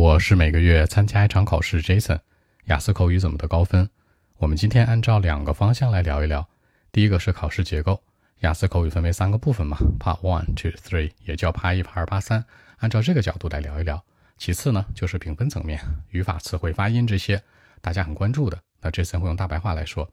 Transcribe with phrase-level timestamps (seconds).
[0.00, 2.20] 我是每个月参加一场考试，Jason，
[2.66, 3.90] 雅思口语怎么得高分？
[4.36, 6.48] 我们今天按照两个方向来聊一聊。
[6.92, 8.00] 第一个是考试结构，
[8.42, 12.44] 雅思口语分为三个部分嘛，Part One、Two、Three，也叫 Part 一、Part 二、Part 三，
[12.76, 14.00] 按照这个角度来聊一聊。
[14.36, 17.42] 其次呢，就是评分层面，语法、词汇、发音这些
[17.80, 18.56] 大家很关注的。
[18.80, 20.08] 那 Jason 会用大白话来说。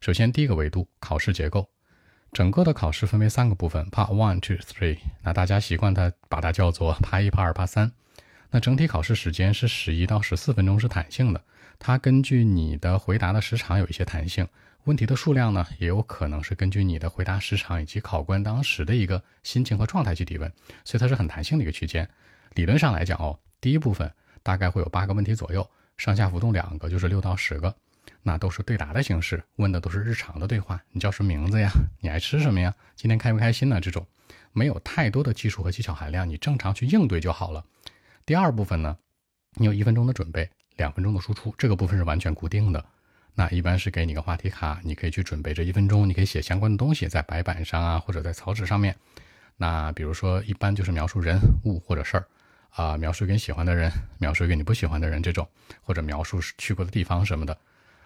[0.00, 1.68] 首先，第一个维度，考试结构，
[2.30, 7.90] 整个的考试分为三个部分，Part One、Two、Three，那大家习惯它把它叫做 Part 一、Part 二、Part 三。
[8.54, 11.42] 那整体考试时间是十一到十四分钟，是弹性的。
[11.80, 14.46] 它根据你的回答的时长有一些弹性，
[14.84, 20.48] 问题的数量呢，也有可能是根据你的回答时长以及考官当时的一个心情和状态去提问，
[20.84, 22.08] 所以它是很弹性的一个区间。
[22.54, 24.08] 理论上来讲哦，第一部分
[24.44, 27.74] 大概会有八个问题左右，上下浮动两个，就是六到十个，
[28.22, 31.68] 那都是对答的形式，问的都是日常的对话，你叫什么名字呀？
[31.98, 32.72] 你爱吃什么呀？
[32.94, 33.80] 今天开不开心呢？
[33.80, 34.06] 这种
[34.52, 37.64] 没有太多的技术和技巧含量，你正常去应对就好了。
[38.26, 38.96] 第二部分呢，
[39.56, 42.82] 你有一分钟的准备，两分钟的输出，这个部分是完全固定的。
[43.34, 48.96] 那一般是给你个话题卡，你可以去准备这一分钟，你可以写相关的东西在白板上啊，或者在草纸上面。
[49.58, 52.26] 那比如说，一般就是描述人物或者事儿
[52.70, 55.46] 啊，描述一个喜欢的人，描述一个你不喜欢的人这种，
[55.82, 57.54] 或者描述去过的地方什么的。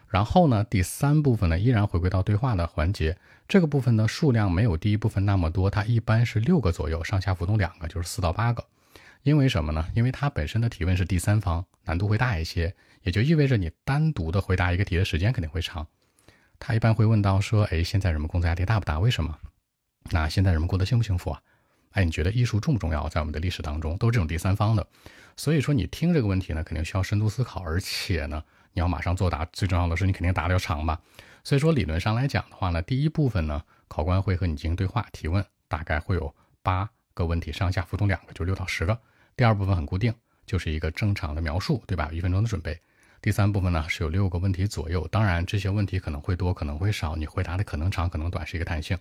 [0.09, 3.17] 然后呢，第三部分呢，依然回归到对话的环节。
[3.47, 8.64] 这个部分呢，数量没有第一部分那么多，它一般是六个左右，上下浮动两个，就是四到八个。
[9.22, 9.86] 因为什么呢？
[9.94, 15.86] 因为它本身的提问是第三方，难度会大一些，也就意味着你单独的回答一个题的时间肯定会长。
[16.58, 18.98] 他一般会问到说：“哎，现在人们工作压力大不大？
[18.98, 19.39] 为什么？
[20.11, 21.42] 那现在人们过得幸不幸福啊？
[21.91, 23.08] 哎，你觉得艺术重不重要？
[23.08, 24.86] 在我们的历史当中，都是这种第三方的。
[25.36, 29.44] 所以说，你听这个问题呢，肯定需要深度思考，而且呢，你要马上作答。
[29.52, 31.00] 最重要的是，你肯定答的要长吧。
[31.44, 36.89] 所以说，理论上来讲的话呢，第一部分呢，考官会和你进行对话提问，大概会有八。
[37.14, 38.96] 个问题上下浮动两个，就六到十个。
[39.39, 40.12] 第二部分很固定，
[40.44, 42.11] 就是一个正常的描述，对吧？
[42.12, 42.77] 一分钟的准备。
[43.22, 48.98] 第三部分呢是有六个问题左右，当然这些问题可能会多，可能会少，你回答的可能长，可能短，是一个弹性。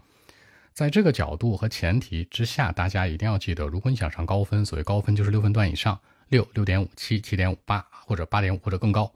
[0.73, 9.11] 在这个角度和前提之下，大家一定要记得，如果你想上高分，所谓高分就是六分段以上，六六点五七七点五八或者八点五或者更高，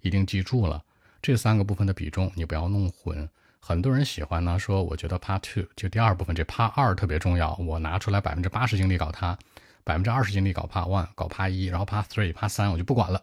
[0.00, 0.82] 一定记住了
[1.22, 3.28] 这三个部分的比重，你不要弄混。
[3.60, 9.38] 很多人喜欢呢，说我觉得 Part Two 就第二部分这 Part 二特别重要，我拿出来百分之八十精力搞它，
[9.84, 13.22] 百分之二十精力搞 Part One，搞 Part 一，然后 Part Three、Part 三我就不管了。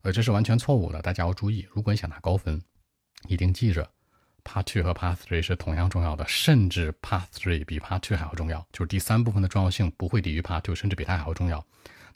[0.00, 1.66] 呃，这是完全错误的，大家要注意。
[1.72, 2.60] 如果你想拿高分，
[3.28, 3.88] 一定记着
[4.42, 11.64] Part Two 和 Part Three 是同样重要的，甚至 Part Three 比 Part Two 还要重要，就是第三部分的重要性不会低于 Part Two，甚至比它还要重要。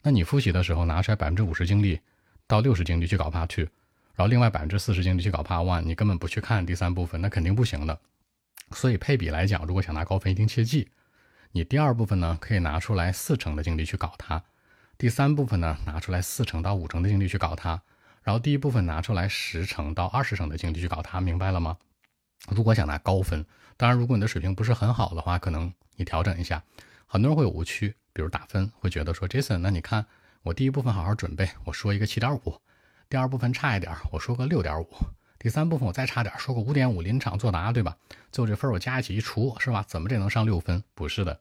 [0.01, 1.99] 那你复习的时候拿出来百分之五十精力
[2.45, 3.67] 到六十精力去搞 Part Two。
[4.15, 7.99] 然后另外百分之四十精力去搞 Part One，你根本不去看第三部分，那肯定不行的。
[8.71, 10.89] 所以配比来讲，如果想拿高分，一定切记，
[11.51, 14.43] 你第二部分呢可以拿出来四成的精力去搞它，
[14.97, 17.81] 第三部分呢拿出来四成到五成的精力去搞它，
[18.23, 21.77] 然后第一部分拿出来十成到二十成的精力去搞它，明白了吗？
[22.49, 26.63] 如果想拿高分，当然如果你的水平不是很好的话，可能你调整一下。
[27.07, 30.05] 很多人会有误区，比如打分会觉得说，Jason，那你看
[30.43, 32.61] 我第一部分好好准备，我说一个七点五。
[33.09, 34.87] 第二部分差一点，我说个六点五。
[35.39, 37.97] 第三部分我再差点，说个五点五，临场作答，对吧？
[38.31, 39.83] 最后这分我加一起一除，是吧？
[39.87, 40.83] 怎么这能上六分？
[40.93, 41.39] 不是的，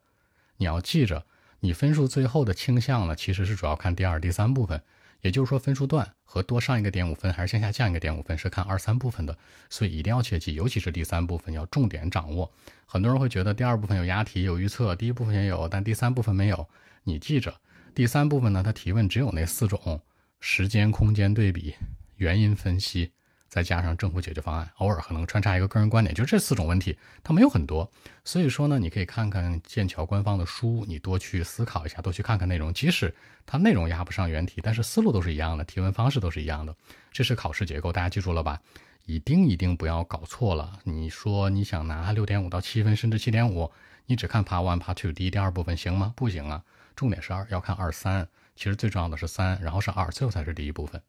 [0.58, 1.24] 你要记着，
[1.60, 4.82] 你分数最后的倾向呢，其实是主要看第二、第三部分。
[5.22, 9.36] 也就是说，分数段和多上一个点五分，还是向下降一个点五分，是看二三部分的。
[9.70, 12.52] 所以一定要切记，尤其是第三部分要重点掌握。
[12.84, 16.68] 很多人会觉得第二部分有押题、有预测，第一部分也有，但第三部分没有。
[17.02, 17.54] 你记着，
[17.94, 20.02] 第三部分呢，它提问只有那四种。
[20.38, 21.74] 时间、空间对比、
[22.16, 23.10] 原因分析，
[23.48, 27.90] 再加上政府解决方案，偶尔可能穿插一个个人观点，就这四种问题，它没有很多。
[28.24, 32.74] 所以说呢，你可以看看剑桥官方的书，你多去思考一下，多去看看内容。
[32.74, 33.14] 即使
[33.46, 36.74] 它内容压不上原题，但是思路都是一样的，提问方式都是一样的。
[37.12, 38.60] 这是考试结构，大家记住了吧？
[39.04, 40.80] 一定一定不要搞错了。
[40.82, 43.70] 你说你想拿六点五到七分，甚至七点五，
[44.06, 46.12] 你只看 Part One、Part Two 第一、第二部分行吗？
[46.16, 46.64] 不行啊，
[46.96, 48.28] 重点是二，要看二三。
[48.56, 51.00] 其实最重要的是三，然后是二，最后才是第一部分。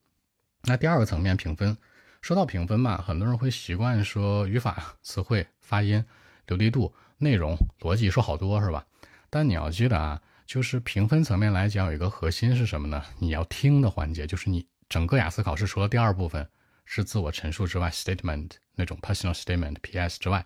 [0.64, 1.76] 那第二个层面评分，
[2.22, 6.04] 说到评分嘛，很多人会习惯说语法、 词汇、发音、
[6.48, 8.86] 流利度、内容、逻辑，说好多是吧？
[9.30, 13.04] 但你要记得啊，就是评分层面来讲，有一个核心是什么呢？
[13.20, 16.50] 你要听的环节，就是你整个雅思考试除了第二部分
[16.86, 20.20] 是自我陈述之外，statement 那种 personal statement，P.S.
[20.20, 20.46] 之外，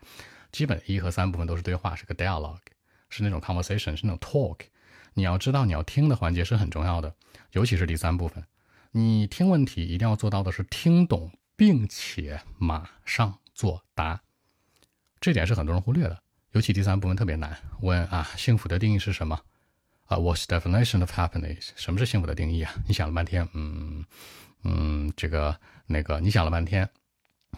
[0.52, 2.58] 基本一和三部分都是对话，是个 dialogue，
[3.10, 4.60] 是那种 conversation，是那种 talk。
[5.14, 7.14] 你要知道，你要听的环节是很重要的，
[7.52, 8.44] 尤其是第三部分。
[8.92, 14.20] 你听问题一定要做到的是听懂，并且马上作答。
[15.20, 16.20] 这点是很多人忽略的，
[16.54, 17.56] 尤其第三部分特别难。
[17.82, 19.40] 问啊，幸福的定义是什么？
[20.06, 21.70] 啊，What's definition of happiness？
[21.76, 22.74] 什么是幸福的定义啊？
[22.88, 24.04] 你想了半天，嗯
[24.64, 25.56] 嗯，这个
[25.86, 26.90] 那个，你想了半天，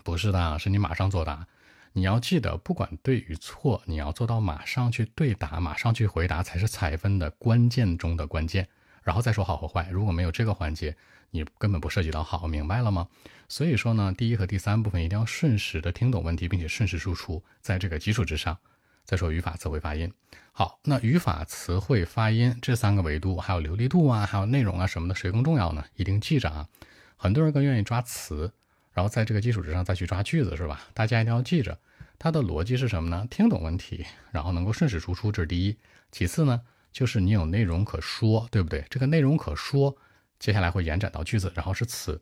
[0.03, 1.47] 不是的，是你马上作答。
[1.93, 8.67] 你要记得，不管对与错，你要做到马上去对答，马上去回答，才是采分的关键中的关键。
[9.03, 10.95] 然后再说好和坏，如果没有这个环节，
[11.31, 13.07] 你根本不涉及到好，明白了吗？
[13.49, 18.57] 所以说呢，第一和第三部分一定要顺时的听懂问题，并且顺时输出，在这个基础之上。
[19.05, 20.09] 再说语法、词汇、发音。
[20.53, 25.83] 好，那语法、词汇、发音这三个维度，还有流利度啊，还有内容啊什么的，谁更重要呢？
[25.95, 26.69] 一定记着啊！
[27.17, 28.53] 很多人更愿意抓词，
[28.93, 30.81] 然后在这个基础之上再去抓句子，是吧？
[30.93, 31.77] 大家一定要记着，
[32.17, 33.27] 它的逻辑是什么呢？
[33.29, 35.75] 听懂问题，然后能够顺时输出，这是第一。
[36.09, 36.61] 其次呢，
[36.93, 38.85] 就是你有内容可说，对不对？
[38.89, 39.97] 这个内容可说，
[40.39, 42.21] 接下来会延展到句子，然后是词。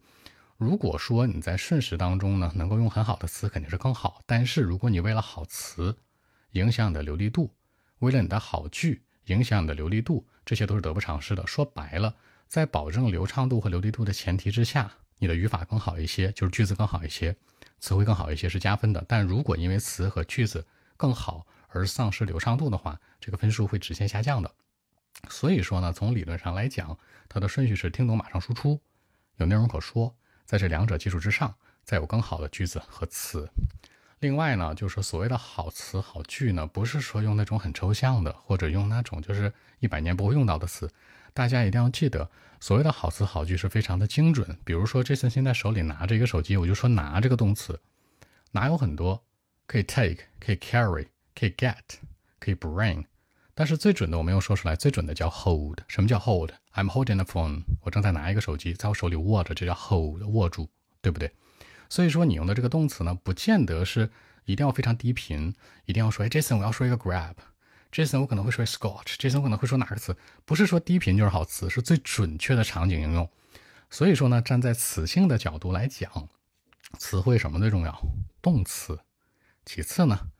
[0.57, 4.21] 如果说你在瞬时当中呢，能够用很好的词，肯定是更好。
[4.25, 5.97] 但是如果你为了好词，
[6.51, 7.53] 影响你的流利度，
[7.99, 11.45] 为了你的好句影响你的流利度，这些都是得不偿失的。
[11.45, 12.15] 说白了，
[12.47, 17.35] 在保证流畅度和流利度的前提之下，你的语法更好一些，就是句子更好一些，
[17.79, 19.03] 词汇更好一些是加分的。
[19.07, 20.65] 但如果因为词和句子
[20.95, 24.51] 更好而丧失流畅度的话，这个分数会直线下降的。
[25.29, 26.97] 所以说呢，从理论上来讲，
[27.29, 28.79] 它的顺序是听懂马上输出，
[29.37, 30.15] 有内容可说，
[30.45, 33.49] 在这两者基础之上，再有更好的句子和词。
[34.19, 40.91] 另外呢，就是所谓的好词好句呢，不是说用那种很抽象的，或者用那种就是一百年不会用到的词。
[41.33, 42.29] 大家一定要记得，
[42.59, 44.59] 所谓的好词好句是非常的精准。
[44.63, 47.79] 比如说，Jason 现在手里拿着一个手机，我就说拿这个动词，
[48.51, 49.23] 拿有很多，
[49.65, 51.77] 可以 take，可以 carry，可以 get，
[52.39, 53.05] 可以 bring。
[53.53, 55.79] 但是最准的我没有说出来，最准的叫 hold。
[55.87, 60.67] 什么叫 hold？I'm holding the phone，我正在拿一个手机，在我手里握着，这叫 hold，握住，
[61.01, 61.31] 对不对？
[61.89, 64.09] 所以说，你用的这个动词呢，不见得是
[64.45, 65.53] 一定要非常低频，
[65.85, 70.15] 一定要说，哎，Jason，我要说一个 grab，Jason，我可能会说 scotch，Jason，我可能会说哪个词，
[70.45, 73.29] 不是说低频就是好词，是最准确的场景应用。
[73.89, 76.29] 所以说呢，站在词性的角度来讲，
[76.97, 78.01] 词汇什么最重要？
[78.41, 78.99] 动词，
[79.65, 80.31] 其次呢，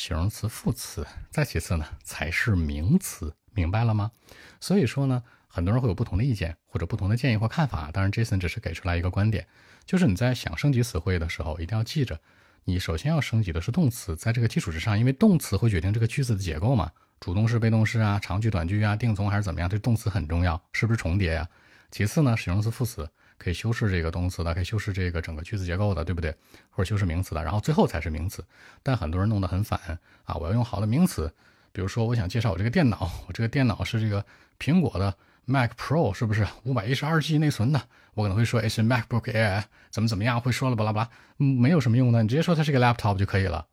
[0.00, 4.10] 形容词、副词，再其次呢，才是名词，明白了吗？
[4.58, 5.22] 所以说呢。
[5.52, 9.44] 很多人会有不同的意见或者不同的建议或看法，当然，Jason 只是给出来一个观点，
[9.84, 12.20] 就是你在想升级词汇的时候，一定要记着，
[12.62, 21.48] 你首先要升级的是动词，在这个基础之上，因为动词会决定这个句子的结构嘛，主动式、被动式啊，长句、短句啊，定从还是怎么样，这动词很重要，是不是重叠呀？
[21.90, 23.10] 其次呢，形容词、副词
[23.42, 26.30] 可以修饰这个动词的，可以修饰这个整个句子结构的，对不对？
[26.68, 28.44] 或者修饰名词的，然后最后才是名词，
[28.82, 29.80] 但很多人弄得很反
[30.24, 31.32] 啊，我要用好的名词，
[31.72, 34.22] 比如说我想介绍我这个电脑，我这个电脑是这个
[34.58, 35.16] 苹果的。
[35.46, 37.82] Mac Pro 是不是五百一十二 G 内存的？
[38.14, 40.40] 我可能会说，哎，是 MacBook Air，怎么怎么样？
[40.40, 43.66] 会说了巴拉巴拉，没有什么用的，你直接说它是个 laptop 就可以了。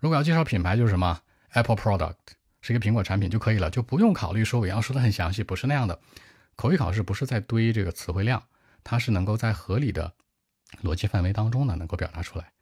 [0.00, 1.20] 如果要介绍品牌，就是什么
[1.50, 2.16] Apple Product，
[2.62, 6.00] 是一个苹果产品就可以了，就不用考虑说我要说的很详细，不是那样的。
[6.56, 8.42] 口语考试不是在堆这个词汇量，
[8.84, 10.12] 它是能够在合理的
[10.82, 12.52] 逻辑范围当中呢，能够表达出来。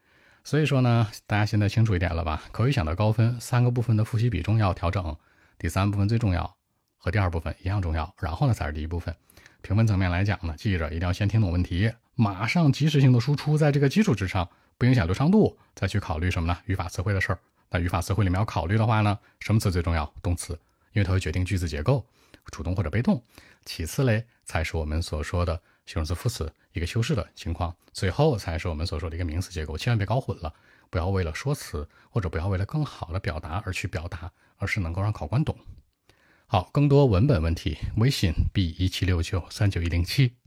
[0.44, 2.42] 所以说呢，大家现在清楚一点了吧？
[2.52, 5.16] 口语想到高分，三个部分的复习比重要调整，
[5.58, 6.56] 第三部分最重要。
[7.00, 9.14] 和第二部分一样重要，然后呢才是第一部分。
[9.62, 16.58] 评分层面来讲呢，记着一定要先听懂问题，马上及时性的输出，在这个基础之上，不影响流畅度，再去考虑什么呢？
[16.66, 17.38] 语法词汇的事儿。
[17.70, 20.12] 那语法词汇里面要考虑的话呢，什么词最重要？
[20.20, 20.58] 动词，
[20.92, 22.04] 因为它会决定句子结构，
[22.46, 23.22] 主动或者被动。
[23.64, 27.74] 其次嘞，才是我们所说的形容词、副词一个修饰的情况。
[27.94, 29.74] 最后才是我们所说的一个名词结构。
[29.74, 30.52] 千万别搞混了，
[30.90, 35.56] 不要为了说辞或者不要为了更好的表达而去表达，而是能够让考官懂。
[36.46, 40.37] 好，更多文本问题，微信 b 一七六九三九一零七。